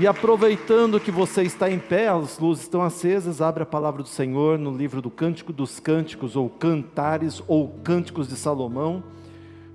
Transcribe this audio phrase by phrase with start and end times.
[0.00, 4.08] E aproveitando que você está em pé, as luzes estão acesas, abre a palavra do
[4.08, 9.02] Senhor no livro do Cântico dos Cânticos, ou Cantares, ou Cânticos de Salomão,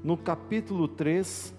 [0.02, 1.54] no capítulo 3,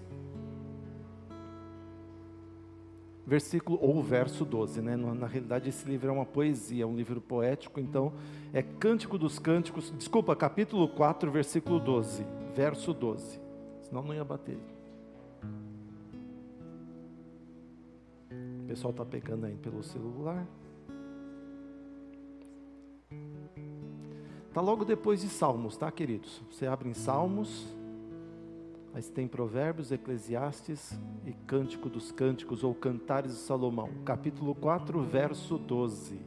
[3.23, 4.95] versículo ou verso 12, né?
[4.95, 8.13] Na realidade, esse livro é uma poesia, é um livro poético, então
[8.51, 12.25] é Cântico dos Cânticos, desculpa, capítulo 4, versículo 12,
[12.55, 13.39] verso 12.
[13.83, 14.57] Senão não ia bater.
[18.65, 20.43] O pessoal está pegando aí pelo celular.
[24.47, 26.41] Está logo depois de Salmos, tá, queridos?
[26.49, 27.67] Você abre em Salmos,
[28.91, 35.59] aí tem Provérbios, Eclesiastes e Cântico dos Cânticos ou Cantares de Salomão, capítulo 4, verso
[35.59, 36.19] 12.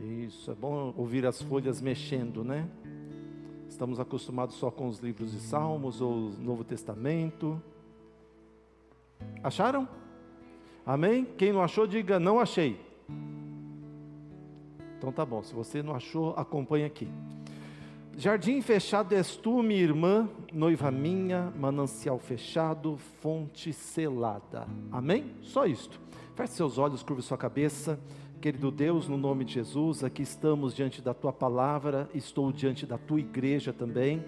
[0.00, 2.68] Isso, é bom ouvir as folhas mexendo, né?
[3.68, 7.62] Estamos acostumados só com os livros de Salmos ou Novo Testamento.
[9.40, 9.86] Acharam?
[10.88, 11.26] Amém?
[11.36, 12.80] Quem não achou, diga não achei.
[14.96, 17.06] Então tá bom, se você não achou, acompanhe aqui.
[18.16, 24.66] Jardim fechado és tu, minha irmã, noiva minha, manancial fechado, fonte selada.
[24.90, 25.30] Amém?
[25.42, 26.00] Só isto.
[26.34, 28.00] Feche seus olhos, curva sua cabeça.
[28.40, 32.96] Querido Deus, no nome de Jesus, aqui estamos diante da tua palavra, estou diante da
[32.96, 34.24] tua igreja também.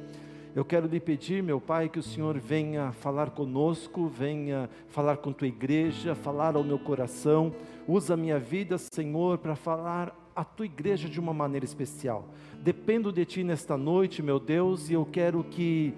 [0.52, 5.32] Eu quero lhe pedir, meu Pai, que o Senhor venha falar conosco, venha falar com
[5.32, 7.54] tua igreja, falar ao meu coração.
[7.86, 12.28] Usa a minha vida, Senhor, para falar à tua igreja de uma maneira especial.
[12.60, 15.94] Dependo de ti nesta noite, meu Deus, e eu quero que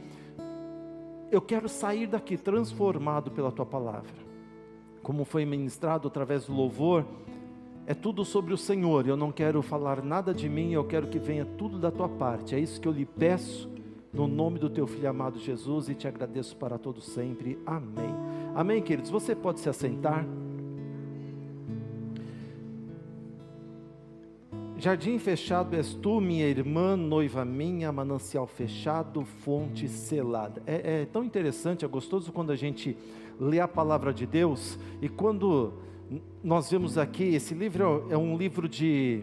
[1.31, 4.13] eu quero sair daqui transformado pela tua palavra.
[5.03, 7.07] Como foi ministrado através do louvor,
[7.87, 9.09] é tudo sobre o Senhor.
[9.09, 12.55] Eu não quero falar nada de mim, eu quero que venha tudo da tua parte.
[12.55, 13.73] É isso que eu lhe peço
[14.13, 17.59] no nome do teu filho amado Jesus e te agradeço para todos sempre.
[17.65, 18.15] Amém.
[18.55, 19.11] Amém, queridos.
[19.11, 20.27] Você pode se assentar.
[24.77, 30.61] Jardim fechado és tu, minha irmã, noiva minha, manancial fechado, fonte selada.
[30.67, 32.97] É, é, tão interessante, é gostoso quando a gente
[33.39, 35.73] lê a palavra de Deus e quando
[36.43, 39.23] nós vemos aqui, esse livro é um livro de,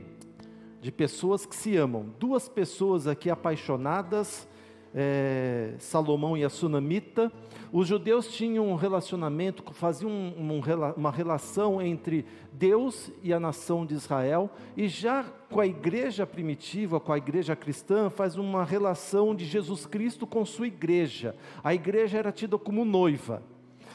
[0.81, 2.07] de pessoas que se amam.
[2.17, 4.47] Duas pessoas aqui apaixonadas,
[4.93, 7.31] é, Salomão e a Sunamita,
[7.71, 10.61] os judeus tinham um relacionamento, faziam um, um,
[10.97, 16.99] uma relação entre Deus e a nação de Israel, e já com a igreja primitiva,
[16.99, 21.35] com a igreja cristã, faz uma relação de Jesus Cristo com sua igreja.
[21.63, 23.43] A igreja era tida como noiva.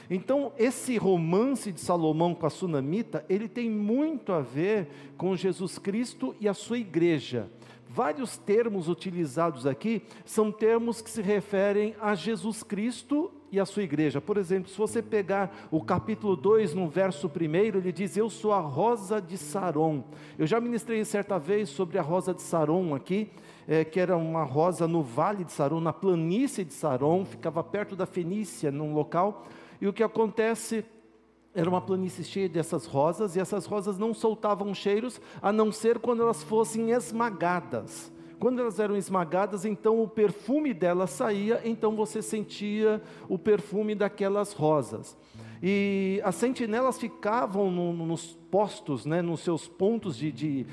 [0.08, 5.78] Então, esse romance de Salomão com a Sunamita, ele tem muito a ver com Jesus
[5.78, 7.48] Cristo e a sua igreja.
[7.94, 13.84] Vários termos utilizados aqui são termos que se referem a Jesus Cristo e a sua
[13.84, 14.20] igreja.
[14.20, 18.52] Por exemplo, se você pegar o capítulo 2, no verso 1, ele diz: Eu sou
[18.52, 20.02] a rosa de Saron.
[20.36, 23.30] Eu já ministrei certa vez sobre a rosa de Saron aqui,
[23.68, 27.94] é, que era uma rosa no vale de Saron, na planície de Saron, ficava perto
[27.94, 29.46] da Fenícia, num local.
[29.80, 30.84] E o que acontece
[31.54, 35.98] era uma planície cheia dessas rosas, e essas rosas não soltavam cheiros, a não ser
[35.98, 38.12] quando elas fossem esmagadas.
[38.40, 44.52] Quando elas eram esmagadas, então o perfume delas saía, então você sentia o perfume daquelas
[44.52, 45.16] rosas.
[45.62, 50.66] E as sentinelas ficavam no, nos postos, né, nos seus pontos de, de,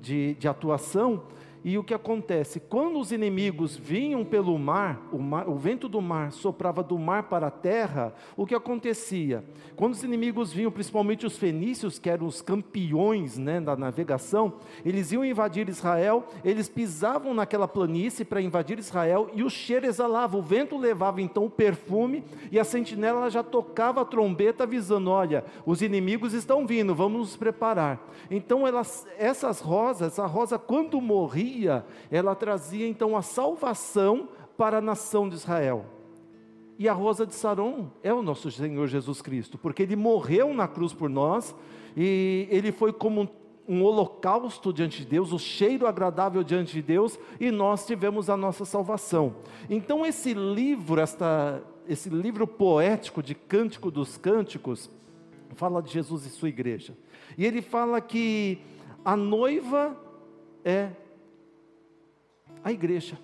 [0.00, 1.24] de, de atuação,
[1.68, 2.60] e o que acontece?
[2.60, 7.24] Quando os inimigos vinham pelo mar o, mar, o vento do mar soprava do mar
[7.24, 9.42] para a terra, o que acontecia?
[9.74, 14.54] Quando os inimigos vinham, principalmente os fenícios, que eram os campeões né, da navegação,
[14.84, 20.36] eles iam invadir Israel, eles pisavam naquela planície para invadir Israel e o cheiro exalava,
[20.36, 22.22] o vento levava então o perfume
[22.52, 27.36] e a sentinela já tocava a trombeta avisando: olha, os inimigos estão vindo, vamos nos
[27.36, 28.08] preparar.
[28.30, 31.55] Então elas, essas rosas, essa rosa quando morria,
[32.10, 35.86] ela trazia então a salvação para a nação de Israel.
[36.78, 40.68] E a rosa de Saron é o nosso Senhor Jesus Cristo, porque ele morreu na
[40.68, 41.54] cruz por nós
[41.96, 43.28] e ele foi como um,
[43.66, 48.36] um holocausto diante de Deus, o cheiro agradável diante de Deus, e nós tivemos a
[48.36, 49.36] nossa salvação.
[49.70, 54.90] Então esse livro, esta, esse livro poético de Cântico dos Cânticos,
[55.54, 56.94] fala de Jesus e sua igreja.
[57.38, 58.58] E ele fala que
[59.02, 59.96] a noiva
[60.62, 60.90] é
[62.66, 63.16] a igreja.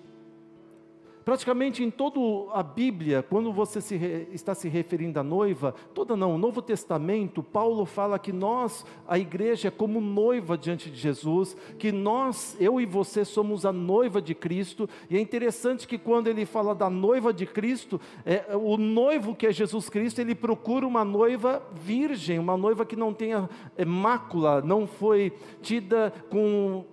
[1.25, 2.19] Praticamente em toda
[2.53, 6.61] a Bíblia, quando você se re, está se referindo à noiva, toda não, o Novo
[6.61, 12.55] Testamento, Paulo fala que nós, a igreja, é como noiva diante de Jesus, que nós,
[12.57, 16.73] eu e você, somos a noiva de Cristo, e é interessante que quando ele fala
[16.73, 21.61] da noiva de Cristo, é, o noivo que é Jesus Cristo, ele procura uma noiva
[21.73, 26.85] virgem, uma noiva que não tenha é, mácula, não foi tida com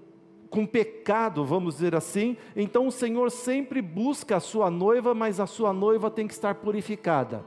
[0.51, 5.47] com pecado, vamos dizer assim, então o Senhor sempre busca a sua noiva, mas a
[5.47, 7.45] sua noiva tem que estar purificada.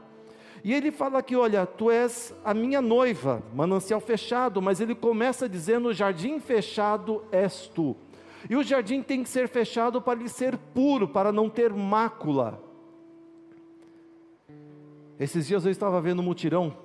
[0.64, 5.46] E ele fala aqui: olha, tu és a minha noiva, manancial fechado, mas ele começa
[5.46, 7.94] dizendo: jardim fechado és tu.
[8.48, 12.62] E o jardim tem que ser fechado para ele ser puro, para não ter mácula.
[15.20, 16.83] Esses dias eu estava vendo um mutirão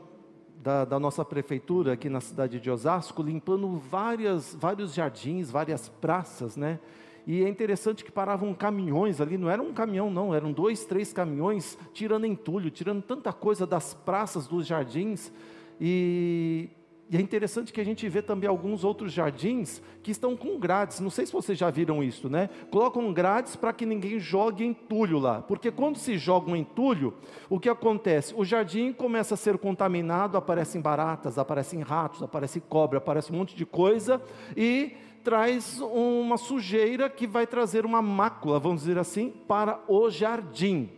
[0.61, 6.57] da, da, nossa prefeitura aqui na cidade de Osasco, limpando várias, vários jardins, várias praças,
[6.57, 6.79] né?
[7.25, 11.13] E é interessante que paravam caminhões ali, não era um caminhão, não, eram dois, três
[11.13, 15.31] caminhões tirando entulho, tirando tanta coisa das praças, dos jardins.
[15.79, 16.69] E
[17.11, 20.99] e é interessante que a gente vê também alguns outros jardins que estão com grades.
[20.99, 22.51] Não sei se vocês já viram isso, né?
[22.69, 25.41] Colocam grades para que ninguém jogue entulho lá.
[25.41, 27.15] Porque quando se joga um entulho,
[27.49, 28.35] o que acontece?
[28.37, 33.55] O jardim começa a ser contaminado, aparecem baratas, aparecem ratos, aparece cobra, aparece um monte
[33.55, 34.21] de coisa
[34.55, 40.91] e traz uma sujeira que vai trazer uma mácula, vamos dizer assim, para o jardim.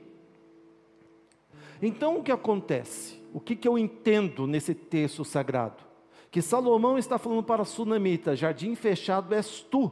[1.81, 3.17] Então o que acontece?
[3.33, 5.90] O que, que eu entendo nesse texto sagrado?
[6.31, 9.91] Que Salomão está falando para a sunamita: jardim fechado és tu,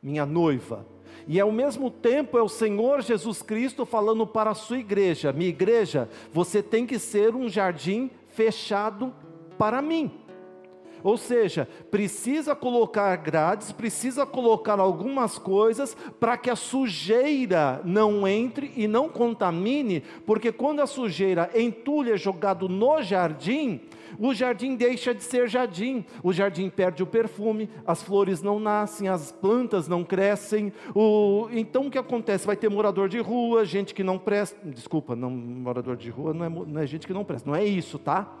[0.00, 0.86] minha noiva.
[1.26, 5.50] E ao mesmo tempo é o Senhor Jesus Cristo falando para a sua igreja: minha
[5.50, 9.12] igreja, você tem que ser um jardim fechado
[9.58, 10.12] para mim.
[11.06, 18.72] Ou seja, precisa colocar grades, precisa colocar algumas coisas para que a sujeira não entre
[18.74, 23.82] e não contamine, porque quando a sujeira entulha é jogado no jardim,
[24.18, 29.06] o jardim deixa de ser jardim, o jardim perde o perfume, as flores não nascem,
[29.06, 30.72] as plantas não crescem.
[30.92, 31.46] O...
[31.52, 32.44] Então o que acontece?
[32.44, 34.58] Vai ter morador de rua, gente que não presta.
[34.68, 37.64] Desculpa, não, morador de rua não é, não é gente que não presta, não é
[37.64, 38.40] isso, tá?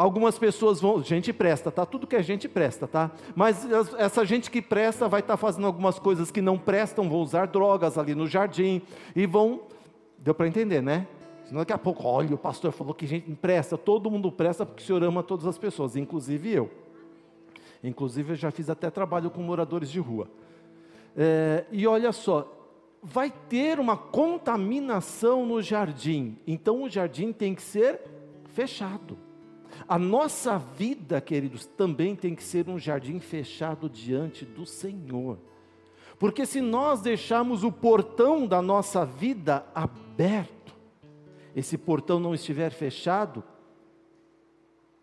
[0.00, 1.84] Algumas pessoas vão, gente presta, tá?
[1.84, 3.10] Tudo que é gente presta, tá?
[3.36, 7.20] Mas essa gente que presta vai estar tá fazendo algumas coisas que não prestam, vão
[7.20, 8.80] usar drogas ali no jardim
[9.14, 9.60] e vão.
[10.16, 11.06] Deu para entender, né?
[11.44, 14.82] Senão daqui a pouco, olha, o pastor falou que gente presta, todo mundo presta porque
[14.82, 16.70] o Senhor ama todas as pessoas, inclusive eu.
[17.84, 20.28] Inclusive eu já fiz até trabalho com moradores de rua.
[21.14, 22.50] É, e olha só,
[23.02, 28.00] vai ter uma contaminação no jardim, então o jardim tem que ser
[28.46, 29.28] fechado.
[29.90, 35.36] A nossa vida, queridos, também tem que ser um jardim fechado diante do Senhor.
[36.16, 40.76] Porque se nós deixarmos o portão da nossa vida aberto,
[41.56, 43.42] esse portão não estiver fechado,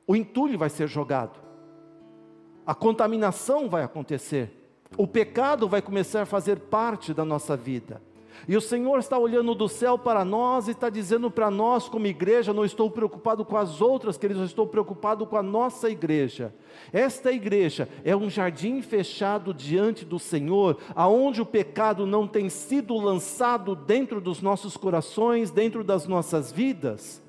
[0.07, 1.38] o entulho vai ser jogado,
[2.66, 8.01] a contaminação vai acontecer, o pecado vai começar a fazer parte da nossa vida.
[8.48, 12.07] E o Senhor está olhando do céu para nós e está dizendo para nós, como
[12.07, 16.54] igreja, não estou preocupado com as outras, queridos, eu estou preocupado com a nossa igreja.
[16.92, 22.95] Esta igreja é um jardim fechado diante do Senhor, aonde o pecado não tem sido
[22.98, 27.22] lançado dentro dos nossos corações, dentro das nossas vidas.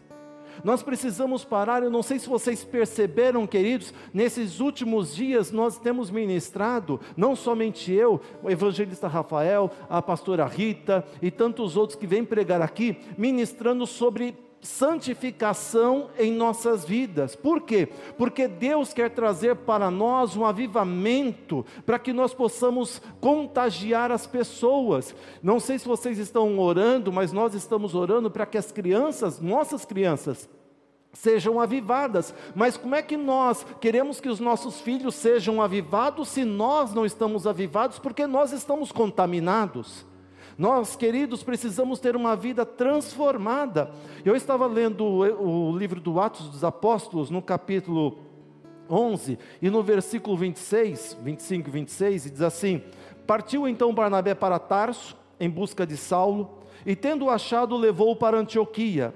[0.64, 6.10] Nós precisamos parar, eu não sei se vocês perceberam, queridos, nesses últimos dias nós temos
[6.10, 12.24] ministrado, não somente eu, o evangelista Rafael, a pastora Rita e tantos outros que vêm
[12.24, 17.36] pregar aqui, ministrando sobre santificação em nossas vidas.
[17.36, 17.88] Por quê?
[18.16, 25.14] Porque Deus quer trazer para nós um avivamento para que nós possamos contagiar as pessoas.
[25.42, 29.84] Não sei se vocês estão orando, mas nós estamos orando para que as crianças, nossas
[29.84, 30.48] crianças,
[31.12, 32.34] sejam avivadas.
[32.54, 37.04] Mas como é que nós queremos que os nossos filhos sejam avivados se nós não
[37.04, 40.06] estamos avivados porque nós estamos contaminados?
[40.56, 43.92] Nós, queridos, precisamos ter uma vida transformada.
[44.24, 48.18] Eu estava lendo o, livro do Atos dos Apóstolos, no capítulo
[48.90, 52.82] 11, e no versículo 26, 25 e 26, e diz assim:
[53.24, 59.14] Partiu então Barnabé para Tarso, em busca de Saulo, e tendo achado, levou-o para Antioquia.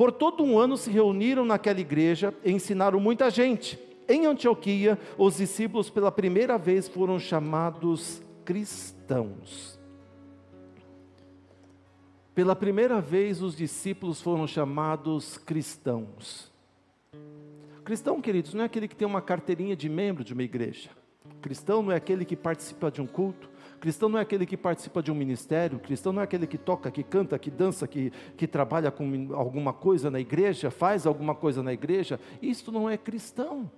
[0.00, 3.78] Por todo um ano se reuniram naquela igreja e ensinaram muita gente.
[4.08, 9.78] Em Antioquia, os discípulos pela primeira vez foram chamados cristãos.
[12.34, 16.50] Pela primeira vez, os discípulos foram chamados cristãos.
[17.84, 20.88] Cristão, queridos, não é aquele que tem uma carteirinha de membro de uma igreja.
[21.42, 23.50] Cristão não é aquele que participa de um culto.
[23.80, 26.90] Cristão não é aquele que participa de um ministério, cristão não é aquele que toca,
[26.90, 31.62] que canta, que dança, que, que trabalha com alguma coisa na igreja, faz alguma coisa
[31.62, 32.20] na igreja.
[32.42, 33.70] Isso não é cristão.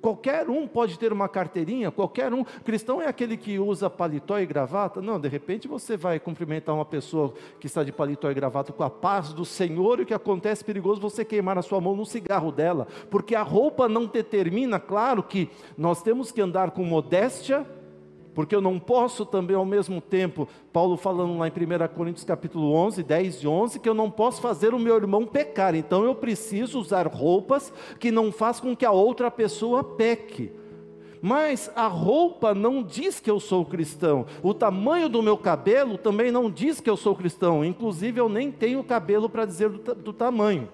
[0.00, 2.44] Qualquer um pode ter uma carteirinha, qualquer um.
[2.44, 5.02] Cristão é aquele que usa paletó e gravata?
[5.02, 8.84] Não, de repente você vai cumprimentar uma pessoa que está de paletó e gravata com
[8.84, 12.06] a paz do Senhor e o que acontece perigoso você queimar a sua mão no
[12.06, 17.66] cigarro dela, porque a roupa não determina, claro que nós temos que andar com modéstia,
[18.36, 22.70] porque eu não posso também ao mesmo tempo, Paulo falando lá em 1 Coríntios capítulo
[22.74, 26.14] 11, 10 e 11, que eu não posso fazer o meu irmão pecar, então eu
[26.14, 30.52] preciso usar roupas que não faz com que a outra pessoa peque.
[31.22, 34.26] Mas a roupa não diz que eu sou cristão.
[34.42, 37.64] O tamanho do meu cabelo também não diz que eu sou cristão.
[37.64, 40.68] Inclusive, eu nem tenho cabelo para dizer do, do tamanho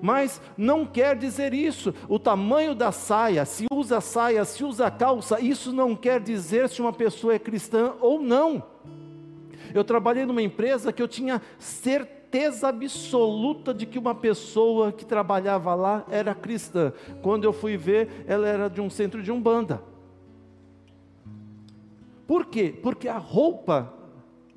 [0.00, 1.94] mas não quer dizer isso.
[2.08, 6.80] O tamanho da saia, se usa saia, se usa calça, isso não quer dizer se
[6.80, 8.62] uma pessoa é cristã ou não.
[9.74, 15.74] Eu trabalhei numa empresa que eu tinha certeza absoluta de que uma pessoa que trabalhava
[15.74, 16.92] lá era cristã.
[17.22, 19.82] Quando eu fui ver, ela era de um centro de umbanda.
[22.26, 22.78] Por quê?
[22.82, 23.97] Porque a roupa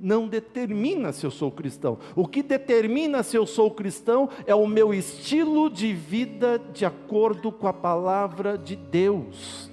[0.02, 1.98] não determina se eu sou cristão.
[2.16, 7.52] O que determina se eu sou cristão é o meu estilo de vida de acordo
[7.52, 9.71] com a palavra de Deus.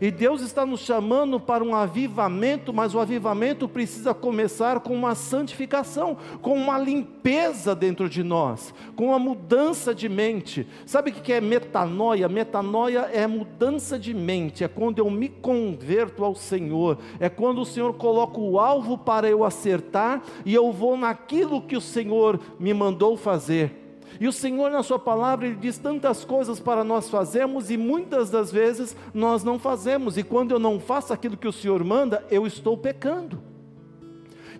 [0.00, 5.14] E Deus está nos chamando para um avivamento, mas o avivamento precisa começar com uma
[5.14, 10.66] santificação, com uma limpeza dentro de nós, com uma mudança de mente.
[10.86, 12.28] Sabe o que é metanoia?
[12.28, 17.66] Metanoia é mudança de mente, é quando eu me converto ao Senhor, é quando o
[17.66, 22.72] Senhor coloca o alvo para eu acertar e eu vou naquilo que o Senhor me
[22.72, 23.79] mandou fazer.
[24.20, 28.28] E o Senhor, na Sua palavra, Ele diz tantas coisas para nós fazermos e muitas
[28.28, 30.18] das vezes nós não fazemos.
[30.18, 33.42] E quando eu não faço aquilo que o Senhor manda, eu estou pecando.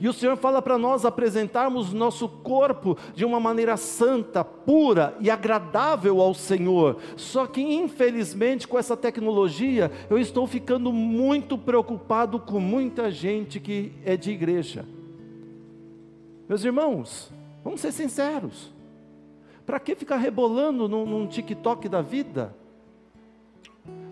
[0.00, 5.30] E o Senhor fala para nós apresentarmos nosso corpo de uma maneira santa, pura e
[5.30, 6.96] agradável ao Senhor.
[7.14, 13.92] Só que, infelizmente, com essa tecnologia, eu estou ficando muito preocupado com muita gente que
[14.02, 14.86] é de igreja.
[16.48, 17.30] Meus irmãos,
[17.62, 18.79] vamos ser sinceros.
[19.70, 22.52] Para que ficar rebolando num, num TikTok da vida?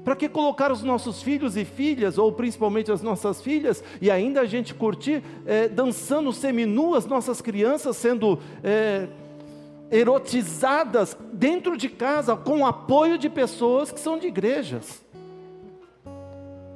[0.05, 4.43] Para que colocar os nossos filhos e filhas, ou principalmente as nossas filhas, e ainda
[4.43, 9.09] a gente curtir é, dançando seminuas, nossas crianças sendo é,
[9.91, 15.05] erotizadas dentro de casa, com o apoio de pessoas que são de igrejas?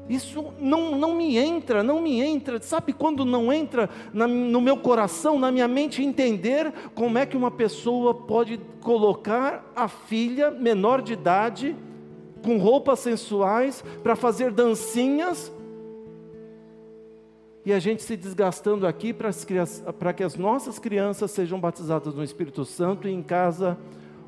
[0.09, 2.61] Isso não, não me entra, não me entra.
[2.61, 7.37] Sabe quando não entra na, no meu coração, na minha mente, entender como é que
[7.37, 11.77] uma pessoa pode colocar a filha menor de idade,
[12.45, 15.53] com roupas sensuais, para fazer dancinhas,
[17.65, 22.65] e a gente se desgastando aqui para que as nossas crianças sejam batizadas no Espírito
[22.65, 23.79] Santo e em casa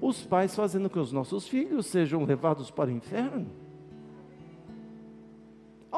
[0.00, 3.63] os pais fazendo que os nossos filhos sejam levados para o inferno.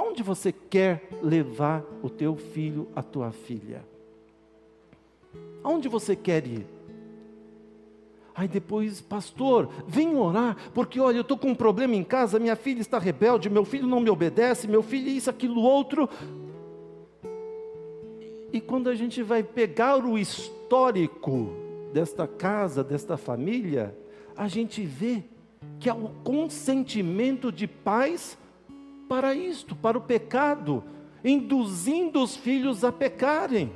[0.06, 3.84] Aonde você quer levar o teu filho, a tua filha?
[5.64, 6.64] Aonde você quer ir?
[8.32, 12.54] Aí depois, pastor, vem orar, porque olha, eu estou com um problema em casa, minha
[12.54, 16.08] filha está rebelde, meu filho não me obedece, meu filho isso, aquilo, outro.
[18.52, 21.50] E quando a gente vai pegar o histórico
[21.92, 23.92] desta casa, desta família,
[24.36, 25.24] a gente vê
[25.80, 28.38] que há o consentimento de pais
[29.08, 30.82] para isto, para o pecado,
[31.24, 33.72] induzindo os filhos a pecarem.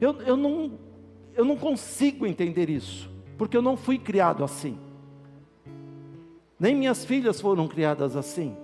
[0.00, 0.78] Eu, eu, não,
[1.34, 4.78] eu não consigo entender isso, porque eu não fui criado assim.
[6.58, 8.56] Nem minhas filhas foram criadas assim.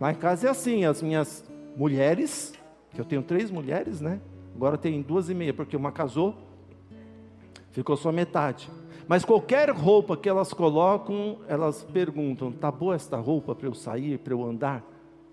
[0.00, 1.44] Lá em casa é assim, as minhas
[1.76, 2.52] mulheres,
[2.92, 4.20] que eu tenho três mulheres, né?
[4.54, 6.36] Agora tem duas e meia, porque uma casou,
[7.70, 8.70] ficou só metade.
[9.12, 14.16] Mas qualquer roupa que elas colocam, elas perguntam: tá boa esta roupa para eu sair,
[14.16, 14.82] para eu andar?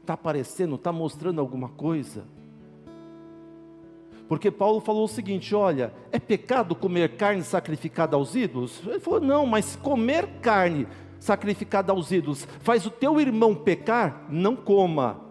[0.02, 2.26] Está aparecendo, está mostrando alguma coisa?
[4.28, 8.82] Porque Paulo falou o seguinte: olha, é pecado comer carne sacrificada aos ídolos?
[8.86, 10.86] Ele falou: não, mas comer carne
[11.18, 14.26] sacrificada aos ídolos faz o teu irmão pecar?
[14.30, 15.29] Não coma.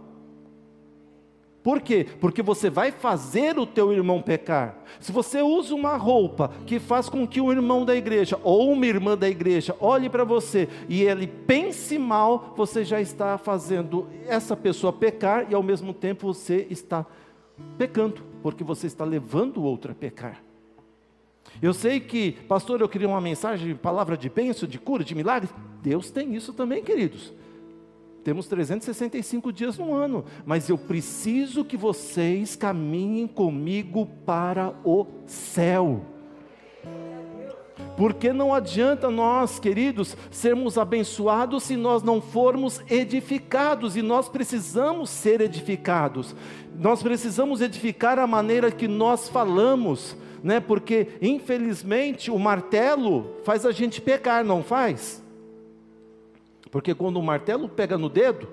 [1.68, 2.06] Por quê?
[2.18, 4.78] Porque você vai fazer o teu irmão pecar.
[4.98, 8.87] Se você usa uma roupa que faz com que um irmão da igreja ou uma
[8.87, 14.56] irmã da igreja olhe para você e ele pense mal, você já está fazendo essa
[14.56, 17.04] pessoa pecar e ao mesmo tempo você está
[17.76, 20.42] pecando, porque você está levando o outro a pecar.
[21.60, 25.50] Eu sei que, pastor, eu queria uma mensagem, palavra de bênção, de cura, de milagre.
[25.82, 27.30] Deus tem isso também, queridos.
[28.25, 36.02] Temos 365 dias no ano, mas eu preciso que vocês caminhem comigo para o céu.
[37.96, 45.10] Porque não adianta nós, queridos, sermos abençoados se nós não formos edificados, e nós precisamos
[45.10, 46.34] ser edificados.
[46.78, 50.60] Nós precisamos edificar a maneira que nós falamos, né?
[50.60, 55.22] Porque infelizmente o martelo faz a gente pecar, não faz?
[56.70, 58.48] Porque quando o martelo pega no dedo,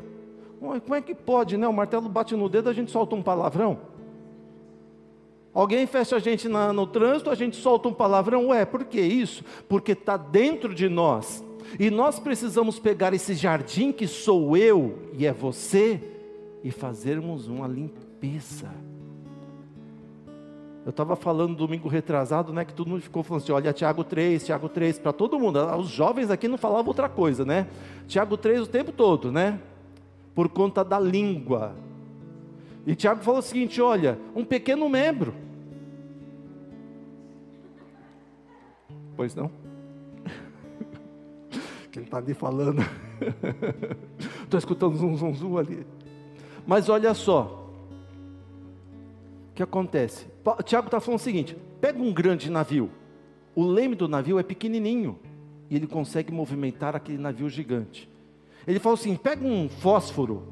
[0.59, 1.67] como é que pode, né?
[1.67, 3.79] O martelo bate no dedo, a gente solta um palavrão.
[5.53, 8.47] Alguém fecha a gente na, no trânsito, a gente solta um palavrão.
[8.47, 9.43] Ué, por que isso?
[9.69, 11.43] Porque está dentro de nós.
[11.79, 16.01] E nós precisamos pegar esse jardim que sou eu e é você
[16.63, 18.69] e fazermos uma limpeza.
[20.85, 22.63] Eu estava falando domingo retrasado, né?
[22.63, 25.59] Que todo mundo ficou falando assim: olha, Tiago 3, Tiago 3, para todo mundo.
[25.77, 27.67] Os jovens aqui não falavam outra coisa, né?
[28.07, 29.59] Tiago 3 o tempo todo, né?
[30.35, 31.75] Por conta da língua.
[32.85, 35.33] E Tiago falou o seguinte: olha, um pequeno membro
[39.15, 39.49] Pois não?
[41.91, 42.81] Quem está ali falando.
[44.43, 45.85] Estou escutando zum, zum, zum ali.
[46.67, 47.64] Mas olha só.
[49.55, 50.25] O que acontece?
[50.65, 52.91] Tiago está falando o seguinte: pega um grande navio.
[53.55, 55.17] O leme do navio é pequenininho.
[55.69, 58.09] E ele consegue movimentar aquele navio gigante.
[58.67, 60.43] Ele fala assim: pega um fósforo,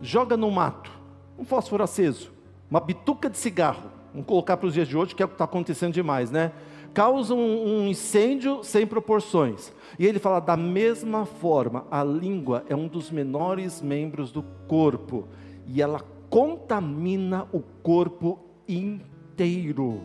[0.00, 0.90] joga no mato.
[1.38, 2.32] Um fósforo aceso.
[2.70, 3.90] Uma bituca de cigarro.
[4.10, 6.50] Vamos colocar para os dias de hoje, que é o que está acontecendo demais, né?
[6.94, 9.70] causam um incêndio sem proporções.
[9.98, 15.28] E ele fala: da mesma forma, a língua é um dos menores membros do corpo
[15.66, 20.00] e ela contamina o corpo inteiro.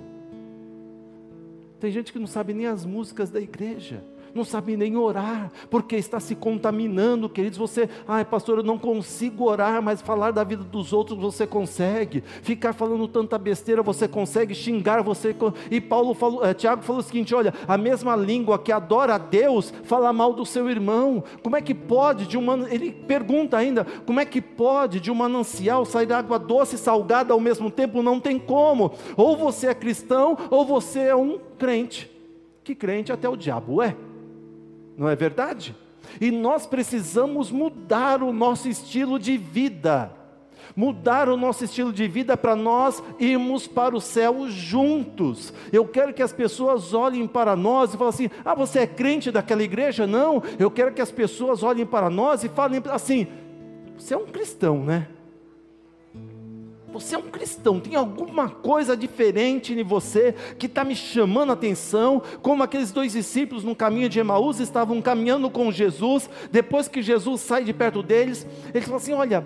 [1.80, 4.04] Tem gente que não sabe nem as músicas da igreja
[4.36, 7.58] não sabe nem orar, porque está se contaminando, queridos.
[7.58, 12.22] Você, ai, pastor, eu não consigo orar, mas falar da vida dos outros você consegue.
[12.42, 15.34] Ficar falando tanta besteira você consegue, xingar você.
[15.72, 19.18] E Paulo falou, é, Tiago falou o seguinte: olha, a mesma língua que adora a
[19.18, 21.24] Deus fala mal do seu irmão.
[21.42, 22.68] Como é que pode de uma.
[22.70, 27.34] Ele pergunta ainda: como é que pode de um manancial sair água doce e salgada
[27.34, 28.04] ao mesmo tempo?
[28.04, 28.92] Não tem como.
[29.16, 32.12] Ou você é cristão, ou você é um crente.
[32.66, 33.96] Que crente até o diabo é
[34.98, 35.76] não é verdade?
[36.20, 40.12] E nós precisamos mudar o nosso estilo de vida,
[40.76, 45.54] mudar o nosso estilo de vida para nós irmos para o céu juntos.
[45.72, 49.32] Eu quero que as pessoas olhem para nós e falem assim: ah, você é crente
[49.32, 50.08] daquela igreja?
[50.08, 53.28] Não, eu quero que as pessoas olhem para nós e falem assim:
[53.98, 55.08] você é um cristão, né?
[56.96, 61.54] Você é um cristão, tem alguma coisa diferente em você que está me chamando a
[61.54, 67.02] atenção, como aqueles dois discípulos no caminho de Emaús estavam caminhando com Jesus, depois que
[67.02, 69.46] Jesus sai de perto deles, eles falam assim: olha,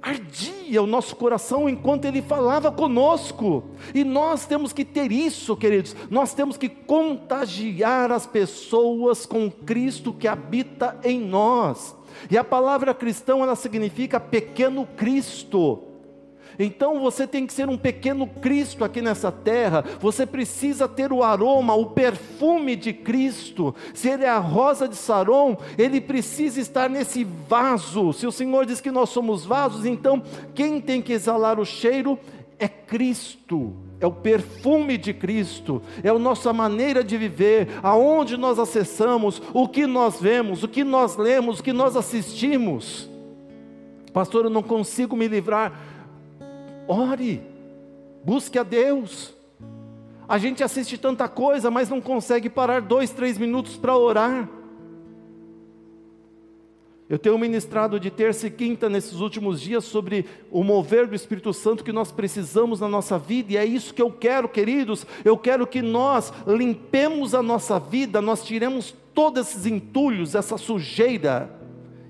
[0.00, 3.64] ardia o nosso coração enquanto ele falava conosco.
[3.92, 5.96] E nós temos que ter isso, queridos.
[6.08, 11.96] Nós temos que contagiar as pessoas com Cristo que habita em nós.
[12.30, 15.87] E a palavra cristão ela significa pequeno Cristo.
[16.58, 19.84] Então você tem que ser um pequeno Cristo aqui nessa terra.
[20.00, 23.74] Você precisa ter o aroma, o perfume de Cristo.
[23.94, 28.12] Se ele é a rosa de Saron, ele precisa estar nesse vaso.
[28.12, 30.22] Se o Senhor diz que nós somos vasos, então
[30.54, 32.18] quem tem que exalar o cheiro
[32.58, 38.58] é Cristo, é o perfume de Cristo, é a nossa maneira de viver, aonde nós
[38.58, 43.08] acessamos, o que nós vemos, o que nós lemos, o que nós assistimos.
[44.12, 45.72] Pastor, eu não consigo me livrar
[46.88, 47.42] Ore,
[48.24, 49.34] busque a Deus.
[50.26, 54.48] A gente assiste tanta coisa, mas não consegue parar dois, três minutos para orar.
[57.08, 61.54] Eu tenho ministrado de terça e quinta nesses últimos dias sobre o mover do Espírito
[61.54, 65.06] Santo que nós precisamos na nossa vida, e é isso que eu quero, queridos.
[65.24, 71.57] Eu quero que nós limpemos a nossa vida, nós tiremos todos esses entulhos, essa sujeira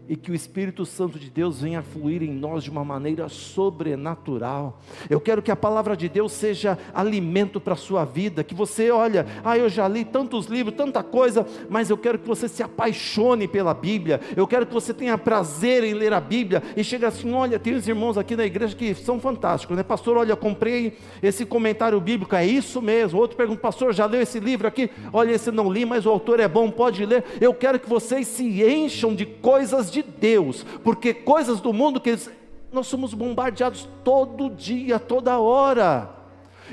[0.08, 4.80] e que o Espírito Santo de Deus venha fluir em nós de uma maneira sobrenatural.
[5.10, 8.90] Eu quero que a palavra de Deus seja alimento para a sua vida, que você
[8.90, 12.62] olha, ah, eu já li tantos livros, tanta coisa, mas eu quero que você se
[12.62, 14.20] apaixone pela Bíblia.
[14.36, 17.74] Eu quero que você tenha prazer em ler a Bíblia e chegue assim, olha, tem
[17.74, 19.82] uns irmãos aqui na igreja que são fantásticos, né?
[19.82, 23.18] Pastor, olha, comprei esse comentário bíblico, é isso mesmo.
[23.18, 24.90] Outro pergunta, pastor, já leu esse livro aqui?
[25.12, 27.24] Olha, esse não li, mas o autor é bom, pode ler.
[27.40, 32.00] Eu quero que vocês se encham de coisas de de Deus, porque coisas do mundo
[32.00, 32.30] que eles,
[32.72, 36.10] nós somos bombardeados todo dia, toda hora.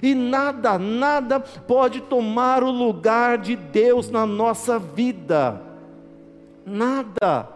[0.02, 5.62] E nada, nada pode tomar o lugar de Deus na nossa vida.
[6.66, 7.50] Nada.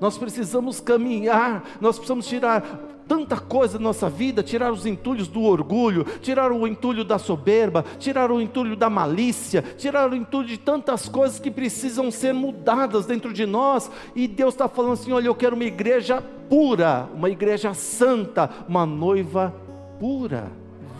[0.00, 5.42] nós precisamos caminhar, nós precisamos tirar tanta coisa da nossa vida, tirar os entulhos do
[5.42, 10.58] orgulho, tirar o entulho da soberba, tirar o entulho da malícia, tirar o entulho de
[10.58, 15.26] tantas coisas que precisam ser mudadas dentro de nós, e Deus está falando assim: olha,
[15.26, 19.54] eu quero uma igreja pura, uma igreja santa, uma noiva
[19.98, 20.50] pura,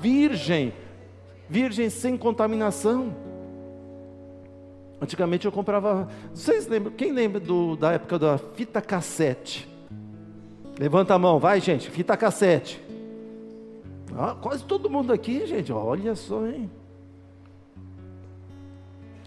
[0.01, 0.73] virgem,
[1.49, 3.15] virgem sem contaminação.
[5.01, 9.74] Antigamente eu comprava, vocês lembram, quem lembra do, da época da fita cassete?
[10.79, 12.83] Levanta a mão, vai gente, fita cassete.
[14.17, 16.71] Ah, quase todo mundo aqui, gente, olha só, hein?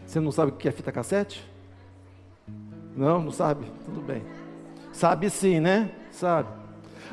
[0.06, 1.46] Você não sabe o que é fita cassete?
[2.96, 3.66] Não, não sabe?
[3.86, 4.24] Tudo bem.
[4.92, 5.92] Sabe sim, né?
[6.12, 6.50] Sabe.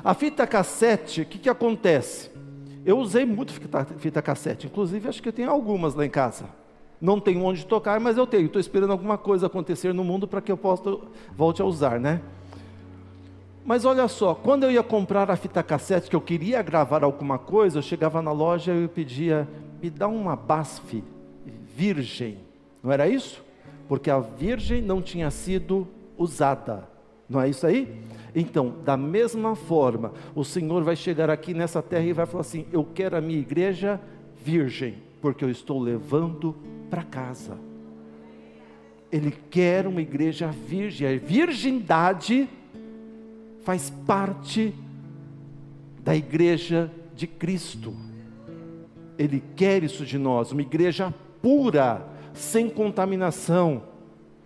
[0.03, 2.31] A fita cassete, o que, que acontece?
[2.85, 6.47] Eu usei muito fita, fita cassete, inclusive acho que eu tenho algumas lá em casa.
[7.01, 8.47] Não tenho onde tocar, mas eu tenho.
[8.47, 10.97] Estou esperando alguma coisa acontecer no mundo para que eu possa
[11.37, 12.21] volte a usar, né?
[13.65, 17.39] Mas olha só, quando eu ia comprar a fita cassete, que eu queria gravar alguma
[17.39, 19.49] coisa, eu chegava na loja e eu pedia,
[19.83, 21.03] me dá uma BASF
[21.75, 22.39] virgem.
[22.83, 23.43] Não era isso?
[23.89, 26.87] Porque a virgem não tinha sido usada.
[27.29, 28.03] Não é isso aí?
[28.35, 32.67] Então, da mesma forma, o Senhor vai chegar aqui nessa terra e vai falar assim:
[32.71, 33.99] Eu quero a minha igreja
[34.37, 36.55] virgem, porque eu estou levando
[36.91, 37.57] para casa.
[39.11, 41.09] Ele quer uma igreja virgem.
[41.09, 42.49] A virgindade
[43.65, 44.75] faz parte
[46.05, 47.95] da igreja de Cristo.
[49.19, 53.83] Ele quer isso de nós, uma igreja pura, sem contaminação.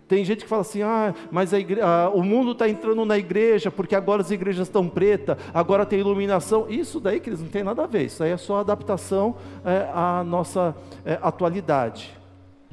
[0.07, 3.94] Tem gente que fala assim: ah, mas ah, o mundo está entrando na igreja porque
[3.94, 6.66] agora as igrejas estão pretas, agora tem iluminação.
[6.68, 9.88] Isso daí, que eles não tem nada a ver, isso aí é só adaptação é,
[9.92, 12.16] à nossa é, atualidade.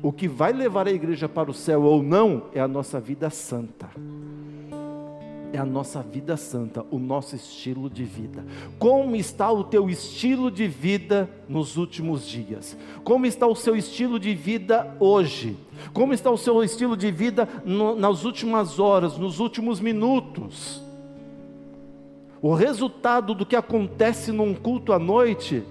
[0.01, 3.29] O que vai levar a igreja para o céu ou não é a nossa vida
[3.29, 3.89] santa
[5.55, 8.45] é a nossa vida santa, o nosso estilo de vida.
[8.77, 12.77] Como está o teu estilo de vida nos últimos dias?
[13.03, 15.57] Como está o seu estilo de vida hoje?
[15.93, 20.81] Como está o seu estilo de vida no, nas últimas horas, nos últimos minutos?
[22.41, 25.63] O resultado do que acontece num culto à noite,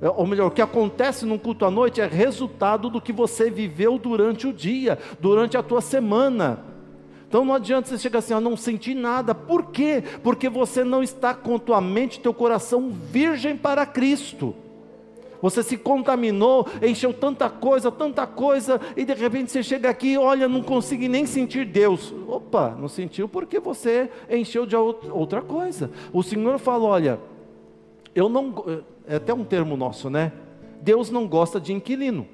[0.00, 3.50] é, ou melhor, o que acontece num culto à noite é resultado do que você
[3.50, 6.75] viveu durante o dia, durante a tua semana.
[7.36, 9.34] Então não adianta você chegar assim, eu não senti nada.
[9.34, 10.02] Por quê?
[10.22, 14.54] Porque você não está com tua mente, teu coração virgem para Cristo.
[15.42, 20.48] Você se contaminou, encheu tanta coisa, tanta coisa, e de repente você chega aqui, olha,
[20.48, 22.10] não consigo nem sentir Deus.
[22.26, 25.90] Opa, não sentiu porque você encheu de outra coisa.
[26.14, 27.20] O Senhor fala: olha,
[28.14, 28.80] eu não.
[29.06, 30.32] É até um termo nosso, né?
[30.80, 32.26] Deus não gosta de inquilino.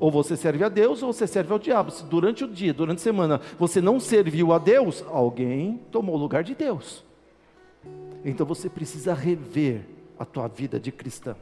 [0.00, 1.90] Ou você serve a Deus ou você serve ao diabo.
[1.90, 6.18] Se durante o dia, durante a semana, você não serviu a Deus, alguém tomou o
[6.18, 7.04] lugar de Deus.
[8.24, 9.86] Então você precisa rever
[10.18, 11.36] a tua vida de cristão.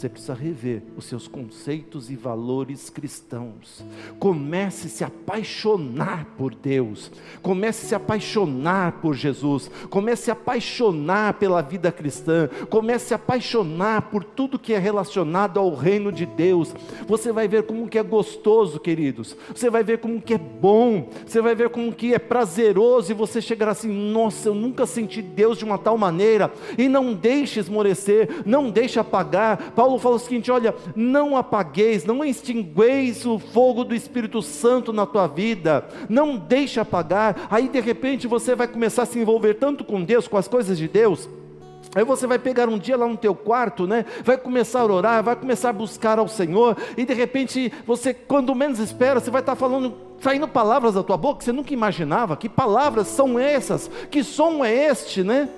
[0.00, 3.84] Você precisa rever os seus conceitos e valores cristãos.
[4.18, 7.12] Comece a se apaixonar por Deus.
[7.42, 9.70] Comece a se apaixonar por Jesus.
[9.90, 12.48] Comece a apaixonar pela vida cristã.
[12.70, 16.74] Comece a apaixonar por tudo que é relacionado ao reino de Deus.
[17.06, 19.36] Você vai ver como que é gostoso, queridos.
[19.54, 21.10] Você vai ver como que é bom.
[21.26, 25.20] Você vai ver como que é prazeroso e você chegará assim: "Nossa, eu nunca senti
[25.20, 26.50] Deus de uma tal maneira".
[26.78, 29.72] E não deixe esmorecer, não deixe apagar.
[29.72, 34.92] Paulo Paulo fala o seguinte: olha, não apagueis, não extingueis o fogo do Espírito Santo
[34.92, 37.48] na tua vida, não deixe apagar.
[37.50, 40.78] Aí de repente você vai começar a se envolver tanto com Deus, com as coisas
[40.78, 41.28] de Deus.
[41.92, 44.04] Aí você vai pegar um dia lá no teu quarto, né?
[44.22, 48.54] Vai começar a orar, vai começar a buscar ao Senhor, e de repente você, quando
[48.54, 52.36] menos espera, você vai estar falando, saindo palavras da tua boca que você nunca imaginava.
[52.36, 53.90] Que palavras são essas?
[54.08, 55.48] Que som é este, né?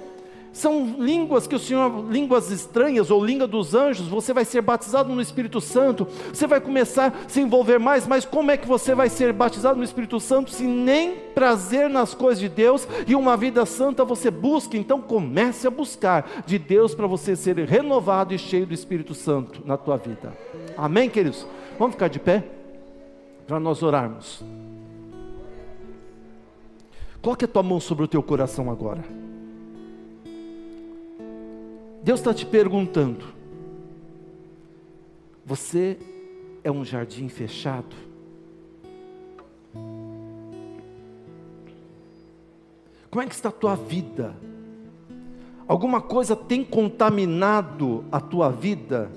[0.53, 5.15] São línguas que o Senhor, línguas estranhas ou língua dos anjos, você vai ser batizado
[5.15, 8.95] no Espírito Santo, você vai começar a se envolver mais, mas como é que você
[8.95, 13.35] vai ser batizado no Espírito Santo se nem prazer nas coisas de Deus e uma
[13.35, 14.77] vida santa você busca?
[14.77, 19.63] Então comece a buscar de Deus para você ser renovado e cheio do Espírito Santo
[19.65, 20.37] na tua vida.
[20.77, 21.47] Amém, queridos?
[21.79, 22.45] Vamos ficar de pé
[23.47, 24.45] para nós orarmos.
[27.23, 29.03] Coloque a tua mão sobre o teu coração agora.
[32.03, 33.25] Deus está te perguntando:
[35.45, 35.99] você
[36.65, 37.95] é um jardim fechado?
[43.11, 44.35] Como é que está a tua vida?
[45.69, 49.11] Alguma coisa tem contaminado a tua vida?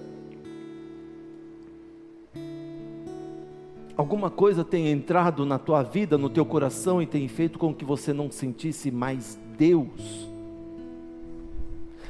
[3.97, 7.85] alguma coisa tem entrado na tua vida, no teu coração e tem feito com que
[7.85, 10.34] você não sentisse mais Deus.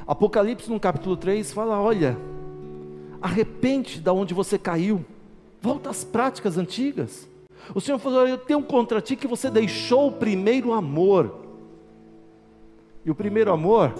[0.06, 2.16] Apocalipse no capítulo 3 fala: olha,
[3.20, 5.04] arrepende da onde você caiu,
[5.60, 7.28] volta às práticas antigas.
[7.74, 11.34] O Senhor falou: Eu tenho contra ti que você deixou o primeiro amor.
[13.04, 13.94] E o primeiro amor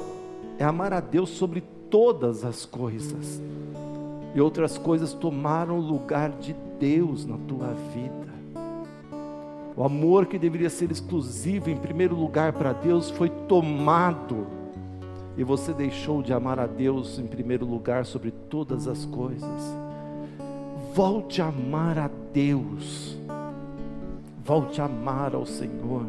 [0.58, 3.40] é amar a Deus sobre todas as coisas.
[4.34, 8.26] E outras coisas tomaram o lugar de Deus na tua vida.
[9.76, 14.46] O amor que deveria ser exclusivo em primeiro lugar para Deus foi tomado.
[15.36, 19.76] E você deixou de amar a Deus em primeiro lugar sobre todas as coisas.
[20.94, 23.18] Volte a amar a Deus.
[24.44, 26.06] Volte a amar ao Senhor.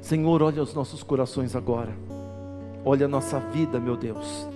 [0.00, 1.92] Senhor, olha os nossos corações agora.
[2.84, 4.48] Olha a nossa vida, meu Deus.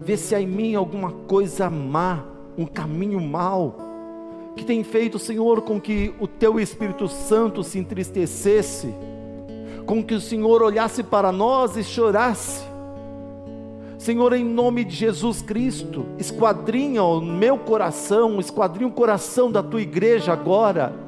[0.00, 2.24] Vê se há em mim alguma coisa má,
[2.56, 3.76] um caminho mau,
[4.54, 8.94] que tem feito, Senhor, com que o Teu Espírito Santo se entristecesse,
[9.86, 12.64] com que o Senhor olhasse para nós e chorasse.
[13.98, 19.80] Senhor, em nome de Jesus Cristo, esquadrinha o meu coração, esquadrinha o coração da tua
[19.80, 21.04] igreja agora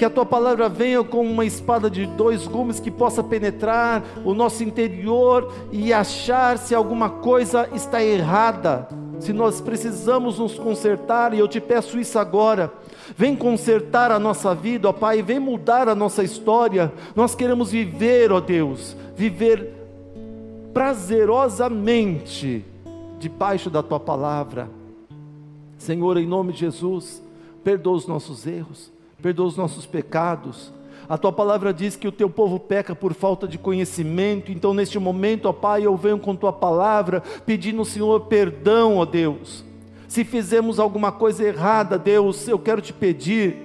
[0.00, 4.32] que a tua palavra venha como uma espada de dois gumes que possa penetrar o
[4.32, 8.88] nosso interior e achar se alguma coisa está errada,
[9.20, 12.72] se nós precisamos nos consertar, e eu te peço isso agora.
[13.16, 16.92] Vem consertar a nossa vida, ó Pai, vem mudar a nossa história.
[17.14, 19.74] Nós queremos viver, ó Deus, viver
[20.72, 22.64] prazerosamente
[23.18, 24.68] debaixo da tua palavra.
[25.78, 27.22] Senhor, em nome de Jesus,
[27.62, 30.72] perdoa os nossos erros perdoa os nossos pecados.
[31.10, 34.96] A tua palavra diz que o teu povo peca por falta de conhecimento, então neste
[34.96, 39.64] momento, ó Pai, eu venho com tua palavra pedindo, Senhor, perdão, ó Deus.
[40.06, 43.56] Se fizemos alguma coisa errada, Deus, eu quero te pedir,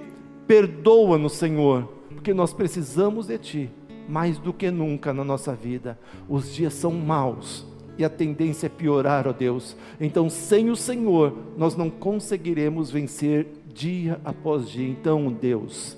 [0.44, 3.70] perdoa-nos, Senhor, porque nós precisamos de ti
[4.08, 5.96] mais do que nunca na nossa vida.
[6.28, 7.64] Os dias são maus
[7.96, 9.76] e a tendência é piorar, ó Deus.
[10.00, 14.88] Então, sem o Senhor, nós não conseguiremos vencer dia após dia.
[14.88, 15.96] Então, Deus,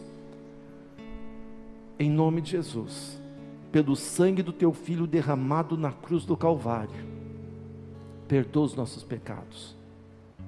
[1.99, 3.21] em nome de Jesus,
[3.73, 7.07] pelo sangue do teu filho derramado na cruz do Calvário,
[8.27, 9.77] perdoa os nossos pecados,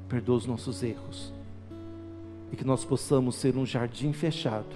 [0.09, 1.33] perdoa os nossos erros,
[2.53, 4.75] e que nós possamos ser um jardim fechado,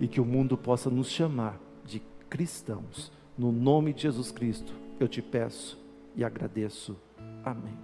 [0.00, 3.10] e que o mundo possa nos chamar de cristãos.
[3.36, 5.78] No nome de Jesus Cristo, eu te peço
[6.14, 6.96] e agradeço.
[7.44, 7.74] Amém.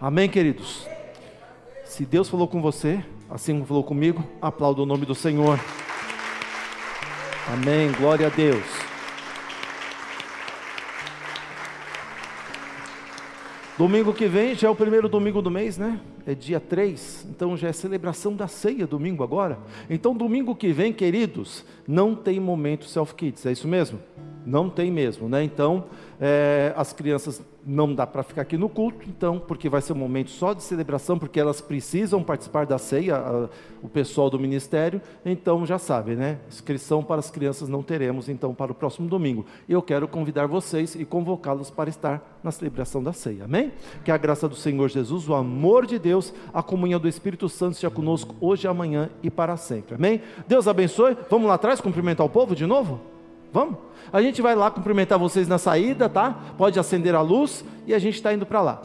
[0.00, 0.86] Amém, queridos.
[1.84, 5.58] Se Deus falou com você, assim como falou comigo, aplauda o nome do Senhor.
[7.46, 7.92] Amém.
[7.92, 8.64] Glória a Deus.
[13.76, 16.00] Domingo que vem já é o primeiro domingo do mês, né?
[16.24, 19.58] É dia 3, então já é celebração da ceia, domingo agora.
[19.90, 23.98] Então, domingo que vem, queridos, não tem momento self-kids, é isso mesmo?
[24.46, 25.42] Não tem mesmo, né?
[25.42, 25.84] Então,
[26.20, 29.96] é, as crianças não dá para ficar aqui no culto, então, porque vai ser um
[29.96, 33.48] momento só de celebração, porque elas precisam participar da ceia, a,
[33.82, 36.38] o pessoal do ministério, então já sabe, né?
[36.48, 39.46] Inscrição para as crianças não teremos, então, para o próximo domingo.
[39.68, 43.72] Eu quero convidar vocês e convocá-los para estar na celebração da ceia, amém?
[44.04, 47.76] Que a graça do Senhor Jesus, o amor de Deus, a comunhão do Espírito Santo
[47.76, 50.20] seja conosco hoje, amanhã e para sempre, amém?
[50.46, 51.16] Deus abençoe.
[51.30, 53.13] Vamos lá atrás cumprimentar o povo de novo?
[53.54, 53.76] Vamos?
[54.12, 56.36] A gente vai lá cumprimentar vocês na saída, tá?
[56.58, 58.82] Pode acender a luz e a gente está indo para lá.